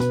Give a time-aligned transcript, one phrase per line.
[0.00, 0.04] คร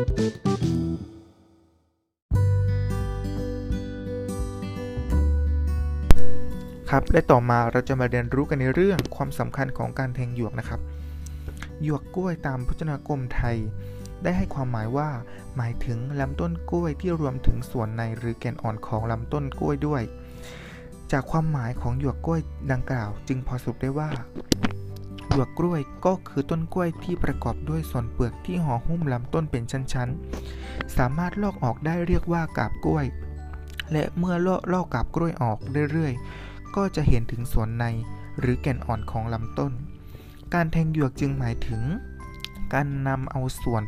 [6.97, 10.81] ับและต่อมาเราจะมาเรียนรู้กันในเรื่องความสำคัญของการแทงหยวกนะครับ
[11.83, 13.57] หยวกกล้วยตามพจนากรมไทย
[14.23, 15.09] ได้ให้ความหมายว่า
[15.55, 20.01] หมายถึงลำต้นกล้วยที่รวมถึงส่วนในหรือแก่นอ่อนของลำต้นกล้วยด้วย
[21.11, 22.39] จากความหมายของหยวกกล้วย
[22.71, 24.09] ดังกล่าว จึงพอสรุปได้ว่า
[25.31, 33.05] หยวกกล้วยก็คือต้นกล้วยที่ประกอบด้วยส่วนเปลือกที่ห่อหุ้มลำต้นเป็นชั้นๆ สามารถลอกออกได้เรียกว่ากาบกล้วย
[33.91, 35.57] และเมื่อลอกลอกกาบกล้วยออก
[35.91, 37.85] เรื่อยๆ ก็จะเห็นถึงส่วนใน
[38.39, 39.71] หรือแก่นอ่อนของลำต้น
[40.53, 41.81] การแทงหยวกจึงหมายถึง
[42.73, 43.83] การนำเอาส่วน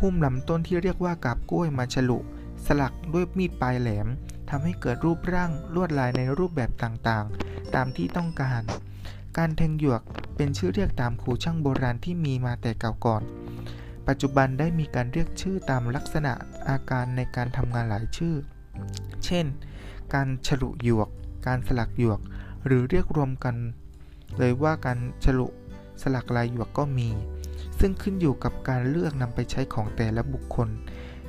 [0.00, 2.18] หุ้มลำต้นที่เรียกว่ากาบกล้วยมาฉลุ
[2.66, 4.06] สลักด้วยมีดปลายแหลม
[4.50, 8.62] ทำให้เกิดรูปร่างลวดลายในรูปแบบต่างๆ ตามที่ต้องการ
[9.36, 10.02] การแทงหยวก
[10.40, 13.22] เป็นชื่อเรียกตามครูช่างโบราณที่มีมาแต่เก่าก่อน
[14.08, 16.32] ปัจจุบันได้มีการเรียกชื่อตามลักษณะ
[16.68, 18.34] อาการในการทำงานหลายชื่อ
[19.24, 19.46] เช่น
[20.14, 21.08] การฉลุหยวก
[21.46, 22.20] การสลักหยวก
[22.66, 23.56] หรือเรียกรวมกัน
[24.38, 25.46] เลยว่าการฉลุ
[26.02, 27.08] สลักลายหยวกก็มี
[27.78, 30.68] ซึ่งขึ้นอยู่กับการเลือกนำไปใช้ของแต่ละบุคคล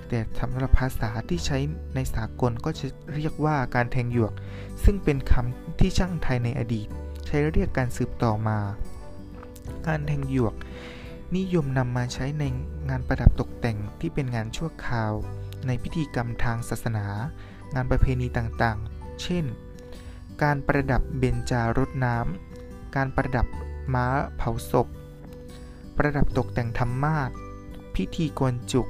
[0.08, 1.58] แต่สำหรับภาษาที่ใช้
[1.96, 2.86] ในสากลก็จะ
[3.16, 4.34] เรียกว่าการแทงหยวก
[4.84, 6.88] ซึ่งเป็นคำที่ช่างไทยในอดีต
[7.28, 8.60] ใช้เรียกการสืบต่อมา
[9.88, 10.56] การแทงหยวก
[11.38, 12.44] นิยมนำมาใช้ใน
[12.89, 15.14] งานประดับตกแต่งที่เป็นงานชั่วคราว
[15.67, 17.06] ในพิธีกรรมทางศาสนา
[17.76, 19.45] งานประเพณีต่างๆ เช่น
[20.44, 23.48] การประดับเบญจารดน้ำ การประดับ
[23.94, 24.88] ม้าเผาศพ
[25.98, 27.31] ประดับตกแต่งธรรมาส
[27.95, 28.88] พิธีกวนจุก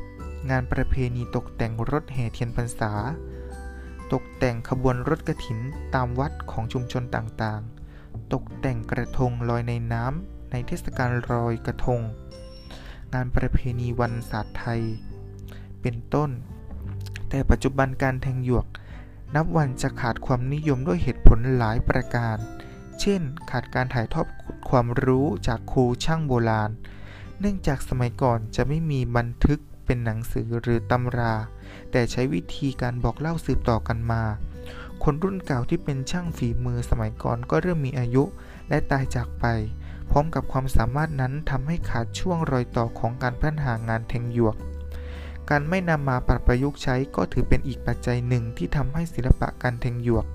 [0.49, 2.91] งานประเพณีตกแต่งรถแห่เทียนพรรษา
[4.14, 5.59] ตกแต่งขบวนรถกระถิน
[5.95, 12.02] ตามวัดของชุมชนต่างๆ ตกแต่งกระทงลอยในน้ำ ในเทศกาลลอยกระทง
[13.14, 14.81] งานประเพณีวันศาสตร์ไทย
[15.81, 16.30] เป็นต้น
[17.30, 18.66] แต่ปัจจุบันการแทงหยวก
[19.36, 22.37] นับวันจะขาดความนิยมด้วยเหตุผลหลายประการ
[22.99, 23.21] เช่น
[23.52, 24.27] ขาดการถ่ายทอด
[24.70, 26.71] ความรู้จากครูช่างโบราณ
[27.39, 31.33] เนื่องจากสมัยก่อนจะไม่มีบันทึกเป็นหนังสือหรือตำรา
[31.92, 34.23] แต่ใช้วิธีการบอกเล่าสืบต่อกันมา
[35.04, 38.23] คนรุ่นเก่าที่เป็นช่างฝีมือสมัยก่อนก็เริ่มมีอายุ
[38.70, 39.45] และตายจากไป
[40.09, 44.55] พร้อมกับความสามารถนั้นทำให้ขาดช่วงรอยต่อของการพัฒนางานแทงหยวก
[45.49, 50.25] การไม่นำมาปรับประยุกต์ใช้ก็ถือเป็นอีกปัจจัยหนึ่งที่ทำให้ศิลปะการแทงหยวก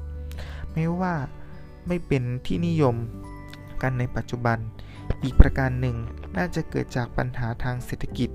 [0.73, 1.15] ไม่ว่า
[1.87, 2.97] ไม่เป็นที่นิยม
[3.83, 4.59] กันในปัจจุบัน
[5.23, 5.97] อีกประการหนึ่ง
[6.37, 8.31] น่าจะเกิดจากปัญหาทางเศรษฐกิจ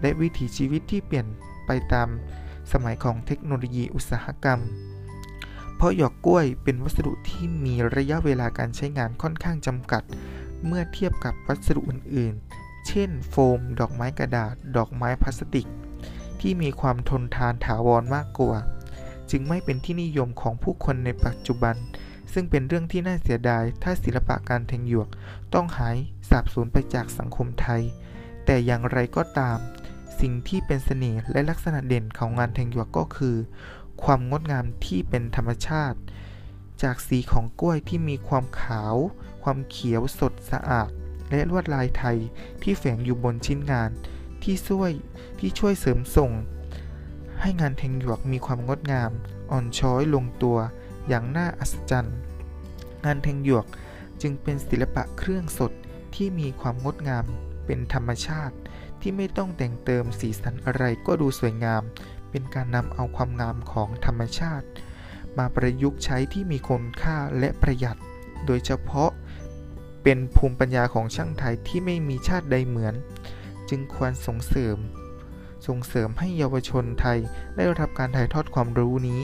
[0.00, 1.26] และวิถีชีวิตที่เปลี่ยน
[1.66, 2.08] ไปตาม
[2.72, 4.60] สมัยของเทคโนโลยีอุตสาหกรรม
[5.76, 10.02] เพราะหยอกกล้วยเป็นวัสดุที่มีระยะเวลาการใช้งานค่อนข้างจำกัด
[10.66, 15.66] เมื่อเทียบกับวัสดุอื่น ๆ เช่น โฟม ดอกไม้กระดาษ ดอกไม้พลาสติก
[16.40, 18.56] ที่มีความทนทานถาวรมากกว่า
[19.30, 21.76] จึงไม่เป็นที่นิยมของผู้คนในปัจจุบัน
[22.32, 25.08] ซึ่งเป็นเรื่องที่น่าเสียดาย ถ้าศิลปะการแทงหยวก
[25.54, 25.96] ต้องหาย
[26.28, 27.82] สาบสูญไปจากสังคมไทย
[28.44, 29.58] แต่อย่างไรก็ตาม
[30.20, 33.36] สิ่งที่เป็นเสน่ห์และลักษณะเด่นของงานแทงหยวกก็คือ
[34.02, 35.98] ความงดงามที่เป็นธรรมชาติ
[36.82, 38.96] จากสีของกล้วยที่มีความขาว
[39.42, 40.90] ความเขียวสดสะอาด
[41.30, 42.18] และลวดลายไทย
[42.62, 43.90] ที่แฝงอยู่บนชิ้นงาน
[44.42, 44.90] ที่ช่วย
[45.38, 46.32] ที่ช่วยเสริมส่ง
[47.40, 49.10] ให้งานแทงหยวกมีความงดงาม
[49.50, 50.58] อ่อนช้อยลงตัว
[51.08, 52.16] อย่างน่าอัศจรรย์
[53.04, 53.66] งานแทงหยวก
[54.22, 55.72] จึงเป็นศิลปะเครื่องสด
[56.14, 57.24] ที่มีความงดงาม
[57.66, 58.56] เป็นธรรมชาติ
[59.00, 61.82] ที่ไม่ต้องแต่งเติมสีสันอะไรก็ดูสวยงาม
[62.30, 64.66] เป็นการนำเอาความงามของธรรมชาติ
[65.38, 67.98] มาประยุกต์ใช้ที่มีคุณค่าและประหยัด
[68.46, 69.10] โดยเฉพาะ
[70.02, 72.94] เป็นภูมิปัญญาของช่างไทยที่ไม่มีชาติใดเหมือน
[73.68, 74.78] จึงควรส่งเสริม
[75.66, 77.18] ส่งเสริมให้เยาวชนไทย
[77.56, 79.20] ได้รับการถ่ายทอดความรู้นี้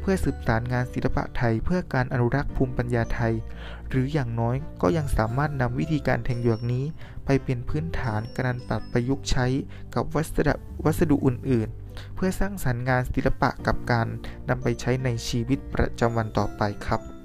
[0.00, 3.34] เพื่อสืบสารงานศิลปะไทยเพื่อการอนุรักษ์ภูมิปัญญาไทย
[3.88, 6.84] หรืออย่างน้อยก็ยังสามารถนำวิธีการแทงหยวกนี้
[7.24, 9.46] ไปเป็นพื้นฐานการปรับประยุกต์ใช้
[9.94, 10.54] กับวัสดุ
[10.84, 14.06] วัสดุอื่นๆ เพื่อสร้างสรรค์งานศิลปะกับการ
[14.48, 17.19] นำไปใช้ในชีวิตประจำวันต่อไปครับ